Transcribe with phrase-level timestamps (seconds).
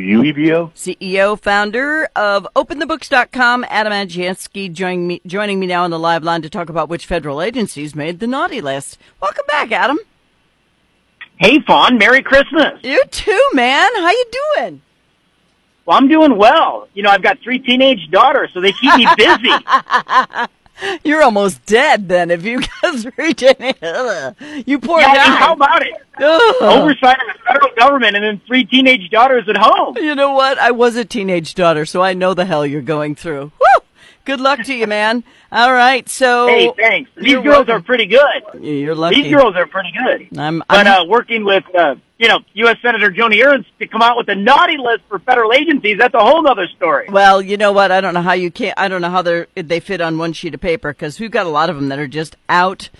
[0.00, 0.72] UEBO?
[0.74, 6.42] CEO, founder of OpenTheBooks.com, Adam Andrzejewski, joining me, joining me now on the live line
[6.42, 8.98] to talk about which federal agencies made the naughty list.
[9.20, 9.98] Welcome back, Adam.
[11.38, 12.80] Hey, Fawn, Merry Christmas.
[12.82, 13.90] You too, man.
[13.94, 14.24] How you
[14.56, 14.82] doing?
[15.86, 16.88] Well, I'm doing well.
[16.94, 19.50] You know, I've got three teenage daughters, so they keep me busy.
[21.04, 22.60] You're almost dead then if you
[23.16, 23.74] reach any.
[24.66, 25.36] You poor yeah, guy.
[25.36, 25.94] how about it?
[26.18, 26.54] Ugh.
[26.60, 29.96] Oversight of the federal government and then three teenage daughters at home.
[29.96, 30.58] You know what?
[30.58, 33.52] I was a teenage daughter, so I know the hell you're going through.
[33.58, 33.69] Woo!
[34.24, 35.24] Good luck to you, man.
[35.50, 37.10] All right, so Hey, thanks.
[37.16, 37.76] These girls welcome.
[37.76, 38.42] are pretty good.
[38.62, 39.22] you're lucky.
[39.22, 40.38] These girls are pretty good.
[40.38, 42.76] I'm, But I'm uh, working with, uh, you know, U.S.
[42.82, 46.20] Senator Joni Ernst to come out with a naughty list for federal agencies, that's a
[46.20, 47.08] whole other story.
[47.08, 47.90] well, you know what?
[47.90, 48.78] I don't know how you can't.
[48.78, 51.46] I don't know how they they fit on one sheet of paper because we've got
[51.46, 52.90] a lot of them that are just out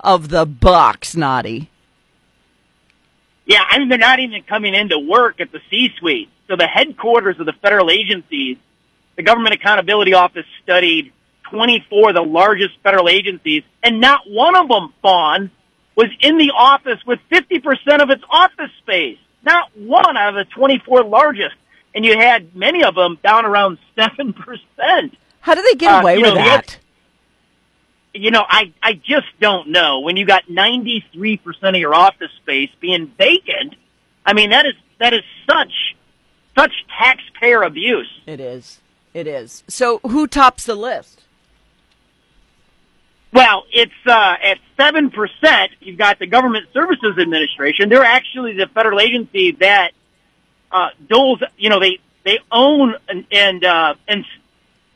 [0.00, 1.70] of the box, naughty.
[3.46, 6.30] Yeah, I mean, they're not even coming into work at the C-suite.
[6.48, 8.56] So the headquarters of the federal agencies,
[9.16, 11.12] the Government Accountability Office studied
[11.50, 15.50] 24 of the largest federal agencies, and not one of them, Fawn,
[15.96, 19.18] was in the office with 50% of its office space.
[19.44, 21.54] Not one out of the 24 largest.
[21.94, 24.34] And you had many of them down around 7%.
[25.40, 26.78] How do they get Uh, away you with know, that?
[28.14, 30.00] you know, I, I just don't know.
[30.00, 31.04] When you got 93%
[31.62, 33.76] of your office space being vacant,
[34.26, 35.94] I mean, that is, that is such,
[36.58, 38.10] such taxpayer abuse.
[38.26, 38.80] It is.
[39.14, 39.62] It is.
[39.68, 41.22] So who tops the list?
[43.32, 47.88] Well, it's, uh, at 7%, you've got the Government Services Administration.
[47.88, 49.92] They're actually the federal agency that,
[50.70, 54.24] uh, doles, you know, they, they own and, and, uh, and,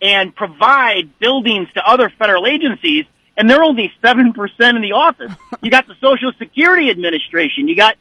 [0.00, 5.32] and provide buildings to other federal agencies, and they're only 7% in the office.
[5.60, 7.66] You got the Social Security Administration.
[7.66, 7.96] You got,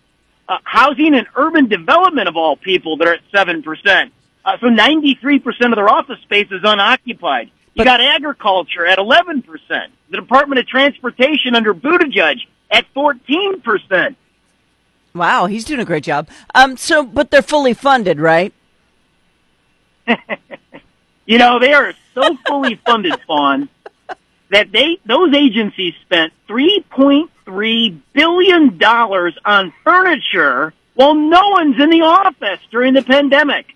[0.47, 4.11] uh, housing and urban development of all people that are at 7%.
[4.47, 7.51] Uh, so 93% of their office space is unoccupied.
[7.73, 9.43] You got agriculture at 11%.
[10.09, 12.37] The Department of Transportation under Buttigieg
[12.71, 14.15] at 14%.
[15.13, 16.29] Wow, he's doing a great job.
[16.55, 18.53] Um, so, but they're fully funded, right?
[21.27, 23.67] You know, they are so fully funded, Fawn,
[24.49, 32.61] that they, those agencies spent $3.3 billion on furniture while no one's in the office
[32.71, 33.75] during the pandemic.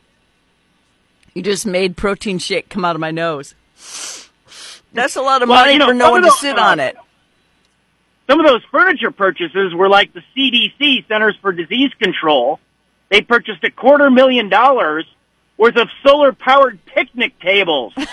[1.33, 3.55] You just made protein shake come out of my nose.
[4.93, 6.61] That's a lot of Well, money you know, for no one of to sit uh,
[6.61, 6.97] on it.
[8.27, 12.59] Some of those furniture purchases were like the CDC, Centers for Disease Control.
[13.09, 15.05] They purchased a quarter million dollars
[15.57, 17.93] worth of solar powered picnic tables.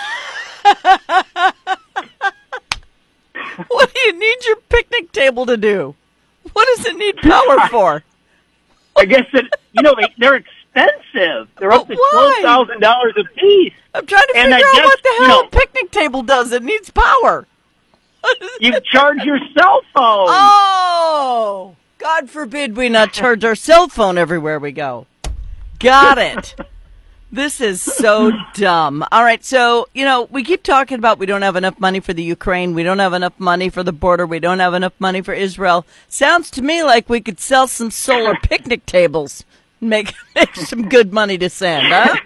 [3.68, 5.94] What do you need your picnic table to do?
[6.52, 8.04] What does it need power for?
[8.96, 10.36] I guess that, you know, they, they're
[10.74, 11.48] expensive.
[11.58, 12.42] They're up to why?
[12.44, 13.72] $12,000 a piece.
[13.94, 15.90] I'm trying to And figure I out guess, what the you hell know- a picnic
[15.90, 16.52] table does.
[16.52, 17.46] It needs power.
[18.60, 20.26] You charge your cell phone.
[20.28, 25.06] Oh, God forbid we not charge our cell phone everywhere we go.
[25.78, 26.54] Got it.
[27.30, 29.04] This is so dumb.
[29.12, 32.12] All right, so, you know, we keep talking about we don't have enough money for
[32.12, 35.20] the Ukraine, we don't have enough money for the border, we don't have enough money
[35.22, 35.86] for Israel.
[36.08, 39.44] Sounds to me like we could sell some solar picnic tables,
[39.80, 42.16] make make some good money to send, huh?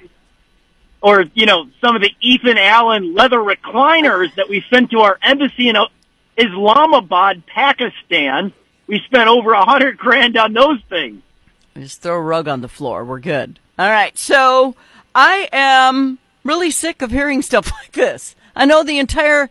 [1.03, 5.19] or you know some of the Ethan Allen leather recliners that we sent to our
[5.23, 5.77] embassy in
[6.37, 8.53] Islamabad, Pakistan.
[8.87, 11.23] We spent over a hundred grand on those things.
[11.75, 13.05] Just throw a rug on the floor.
[13.05, 13.59] We're good.
[13.79, 14.17] All right.
[14.19, 14.75] So
[15.15, 18.35] I am really sick of hearing stuff like this.
[18.55, 19.51] I know the entire.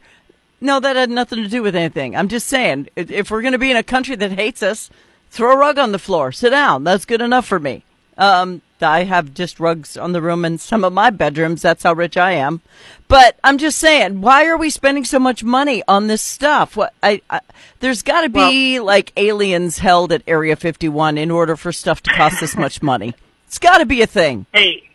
[0.64, 2.16] No, that had nothing to do with anything.
[2.16, 4.92] I'm just saying, if we're going to be in a country that hates us,
[5.32, 6.32] throw a rug on the floor.
[6.32, 6.84] Sit down.
[6.84, 7.84] That's good enough for me.
[8.18, 11.62] Um, I have just rugs on the room in some of my bedrooms.
[11.62, 12.62] That's how rich I am.
[13.08, 16.76] But I'm just saying, why are we spending so much money on this stuff?
[16.76, 17.42] What I, I
[17.80, 22.12] there's got to be like aliens held at Area 51 in order for stuff to
[22.12, 23.14] cost this much money.
[23.48, 24.46] It's got to be a thing.
[24.54, 24.90] Hey,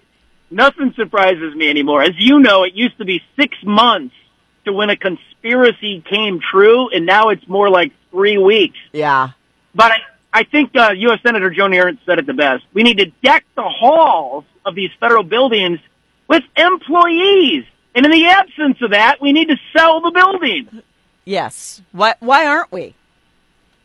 [0.50, 2.02] nothing surprises me anymore.
[2.02, 4.14] As you know, it used to be six months
[4.64, 8.78] to when a conspiracy came true, and now it's more like three weeks.
[8.92, 9.30] Yeah.
[9.74, 9.96] But I,
[10.32, 11.20] I think uh, U.S.
[11.22, 12.64] Senator Joni Ernst said it the best.
[12.74, 15.78] We need to deck the halls of these federal buildings
[16.28, 17.64] with employees.
[17.94, 20.82] And in the absence of that, we need to sell the building.
[21.24, 21.80] Yes.
[21.92, 22.14] Why?
[22.20, 22.94] Why aren't we?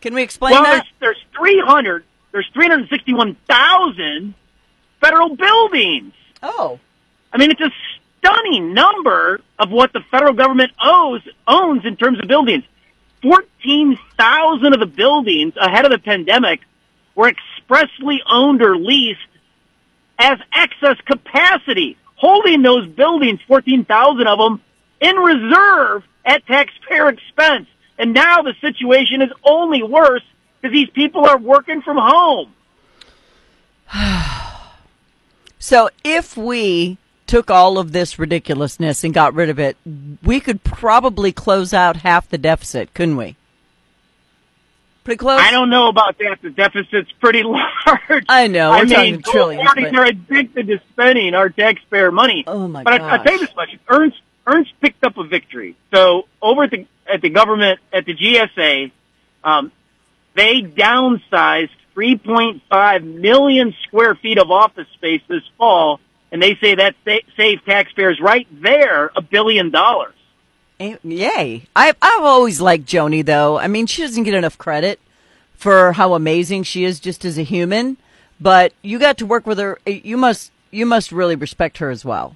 [0.01, 0.85] Can we explain well, that?
[0.99, 4.33] there's, there's 300, there's 361,000
[4.99, 6.13] federal buildings.
[6.41, 6.79] Oh.
[7.31, 7.71] I mean, it's a
[8.17, 12.63] stunning number of what the federal government owes, owns in terms of buildings.
[13.21, 16.61] 14,000 of the buildings ahead of the pandemic
[17.15, 19.19] were expressly owned or leased
[20.17, 24.61] as excess capacity, holding those buildings, 14,000 of them,
[24.99, 27.67] in reserve at taxpayer expense.
[27.97, 30.23] And now the situation is only worse
[30.59, 32.53] because these people are working from home.
[35.59, 36.97] so if we
[37.31, 39.77] took all of this ridiculousness and got rid of it,
[40.21, 43.37] we could probably close out half the deficit, couldn't we?
[45.05, 45.39] Pretty close.
[45.39, 46.39] I don't know about that.
[46.41, 48.25] The deficit's pretty large.
[48.27, 48.71] I know.
[48.71, 49.65] We're I mean, trillions.
[49.65, 52.43] parties but- are addicted to spending our taxpayer money.
[52.45, 52.99] Oh my god!
[52.99, 55.77] But I, I tell you this much: Ernst Ernst picked up a victory.
[55.93, 58.91] So over at the at the government at the GSA,
[59.43, 59.71] um,
[60.35, 65.99] they downsized 3.5 million square feet of office space this fall,
[66.31, 70.13] and they say that sa- saved taxpayers right there a billion dollars.
[70.79, 71.67] Eh, Yay!
[71.75, 73.59] I, I've always liked Joni, though.
[73.59, 74.99] I mean, she doesn't get enough credit
[75.55, 77.97] for how amazing she is just as a human.
[78.39, 79.77] But you got to work with her.
[79.85, 82.35] Eh, You must, you must really respect her as well.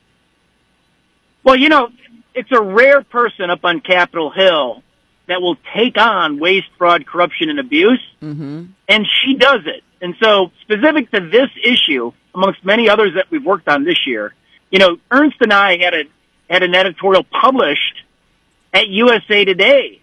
[1.44, 1.89] Well, you know,
[2.36, 4.83] it's a rare person up on Capitol Hill
[5.27, 8.65] that will take on waste, fraud, corruption, and abuse, Mm-hmm.
[8.88, 9.83] and she does it.
[10.01, 14.33] And so, specific to this issue, amongst many others that we've worked on this year,
[14.69, 16.03] you know, Ernst and I had a
[16.50, 18.03] had an editorial published
[18.74, 20.01] at USA Today,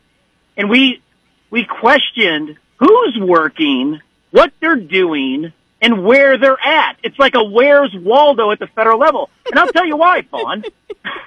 [0.57, 1.03] and we
[1.51, 4.01] we questioned who's working,
[4.31, 6.97] what they're doing, and where they're at.
[7.03, 9.31] It's like a Where's Waldo at the federal level.
[9.51, 10.65] And I'll tell you why, Fawn.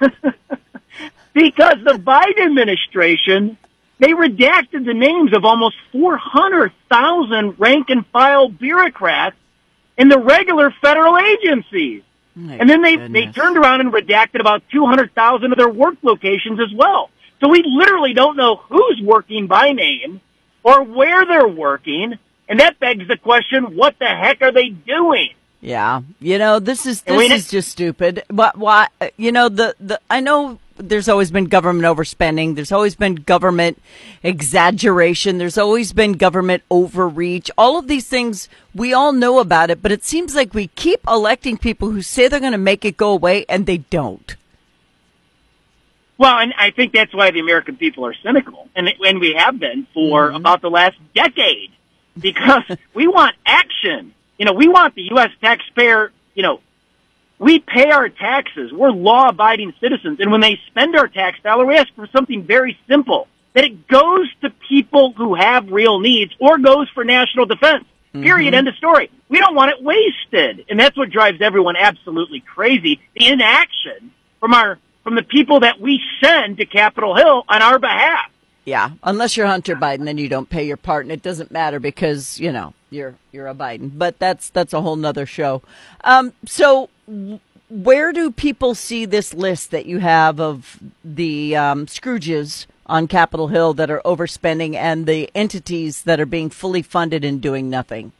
[1.32, 3.58] because the Biden administration,
[3.98, 9.36] they redacted the names of almost 400,000 rank and file bureaucrats
[9.96, 12.02] in the regular federal agencies.
[12.34, 16.60] My And then they, they turned around and redacted about 200,000 of their work locations
[16.60, 17.10] as well.
[17.40, 20.20] So we literally don't know who's working by name
[20.62, 22.18] or where they're working.
[22.48, 25.30] And that begs the question, what the heck are they doing?
[25.60, 28.22] Yeah, you know, this is this is just stupid.
[28.28, 28.88] But why?
[29.16, 32.54] You know, the the I know there's always been government overspending.
[32.54, 33.80] There's always been government
[34.22, 35.38] exaggeration.
[35.38, 37.50] There's always been government overreach.
[37.56, 41.00] All of these things we all know about it, but it seems like we keep
[41.08, 44.36] electing people who say they're going to make it go away and they don't.
[46.18, 49.58] Well, and I think that's why the American people are cynical, and and we have
[49.58, 50.36] been for mm-hmm.
[50.36, 51.72] about the last decade,
[52.18, 52.62] because
[52.94, 54.14] we want action.
[54.38, 55.30] You know, we want the U.S.
[55.42, 56.12] taxpayer.
[56.34, 56.60] You know,
[57.38, 58.72] we pay our taxes.
[58.72, 62.78] We're law-abiding citizens, and when they spend our tax dollar, we ask for something very
[62.88, 67.84] simple: that it goes to people who have real needs, or goes for national defense.
[68.14, 68.22] Mm-hmm.
[68.22, 68.54] Period.
[68.54, 69.10] End of story.
[69.28, 74.54] We don't want it wasted, and that's what drives everyone absolutely crazy: the inaction from
[74.54, 78.30] our from the people that we send to Capitol Hill on our behalf.
[78.66, 81.78] Yeah, unless you're Hunter Biden, then you don't pay your part, and it doesn't matter
[81.78, 83.92] because you know you're you're a Biden.
[83.96, 85.62] But that's that's a whole nother show.
[86.02, 86.90] Um, so,
[87.70, 93.46] where do people see this list that you have of the um, Scrooges on Capitol
[93.48, 98.10] Hill that are overspending and the entities that are being fully funded and doing nothing?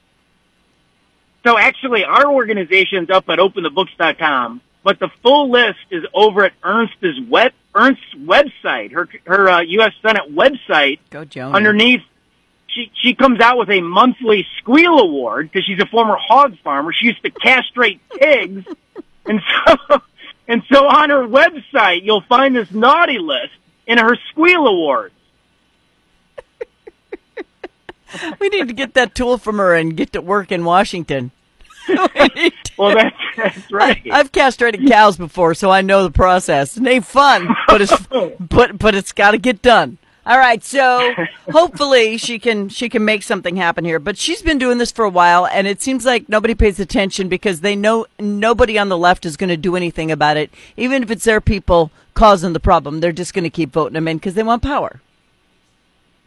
[1.45, 7.19] So actually, our organization's up at openthebooks.com, but the full list is over at Ernst's
[7.29, 9.93] web Ernst's website, her her uh, U.S.
[10.01, 11.01] Senate website.
[11.11, 11.57] Go, Joan.
[11.57, 12.03] Underneath,
[12.69, 16.93] she she comes out with a monthly squeal award because she's a former hog farmer.
[16.93, 18.65] She used to castrate pigs,
[19.27, 19.77] and so
[20.47, 23.55] and so on her website you'll find this naughty list
[23.89, 25.15] in her squeal awards.
[28.39, 31.33] we need to get that tool from her and get to work in Washington.
[31.89, 34.03] We Well, that's that's right.
[34.11, 36.77] I've castrated cows before, so I know the process.
[36.77, 38.07] It ain't fun, but it's
[38.41, 39.99] but but it's got to get done.
[40.27, 41.15] All right, so
[41.53, 44.01] hopefully she can she can make something happen here.
[44.01, 47.29] But she's been doing this for a while, and it seems like nobody pays attention
[47.29, 51.05] because they know nobody on the left is going to do anything about it, even
[51.05, 52.99] if it's their people causing the problem.
[52.99, 55.01] They're just going to keep voting them in because they want power.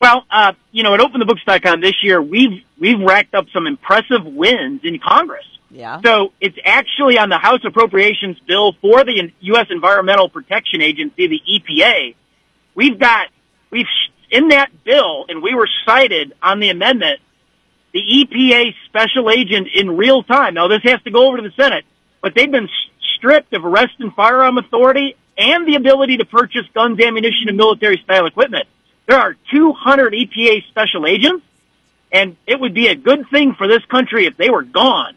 [0.02, 4.82] Well, uh, you know, at OpenTheBooks.com this year, we've we've racked up some impressive wins
[4.84, 5.46] in Congress.
[5.72, 6.02] Yeah.
[6.04, 9.68] So it's actually on the House Appropriations Bill for the U.S.
[9.70, 12.16] Environmental Protection Agency, the EPA.
[12.76, 13.28] We've got
[13.70, 13.86] we've
[14.32, 17.20] in that bill, and we were cited on the amendment.
[17.92, 20.54] The EPA special agent in real time.
[20.54, 21.86] Now this has to go over to the Senate,
[22.22, 22.70] but they've been
[23.16, 27.98] stripped of arrest and firearm authority and the ability to purchase guns, ammunition, and military
[28.04, 28.68] style equipment.
[29.10, 31.44] There are 200 EPA special agents,
[32.12, 35.16] and it would be a good thing for this country if they were gone.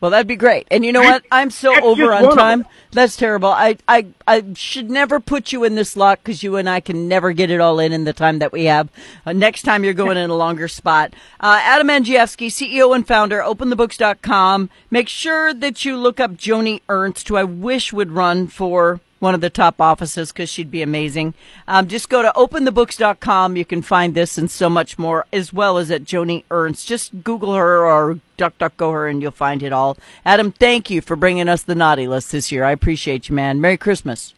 [0.00, 0.66] Well, that'd be great.
[0.68, 1.24] And you know what?
[1.30, 2.66] I'm so That's over on time.
[2.90, 3.50] That's terrible.
[3.50, 7.06] I, I, I should never put you in this lock because you and I can
[7.06, 8.88] never get it all in in the time that we have.
[9.24, 11.14] Uh, next time you're going in a longer spot.
[11.38, 14.68] Uh, Adam Andrzejewski, CEO and founder, openthebooks.com.
[14.90, 19.34] Make sure that you look up Joni Ernst, who I wish would run for one
[19.34, 21.34] of the top offices because she'd be amazing.
[21.66, 23.56] Um, just go to openthebooks.com.
[23.56, 26.86] You can find this and so much more, as well as at Joni Ernst.
[26.86, 29.96] Just Google her or DuckDuckGo her and you'll find it all.
[30.24, 32.64] Adam, thank you for bringing us the naughty list this year.
[32.64, 33.60] I appreciate you, man.
[33.60, 34.34] Merry Christmas.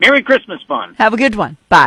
[0.00, 0.94] Merry Christmas Fawn.
[0.94, 1.56] Have a good one.
[1.68, 1.86] Bye.